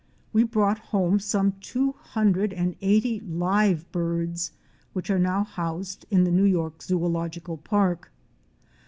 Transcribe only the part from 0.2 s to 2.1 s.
We brought home some two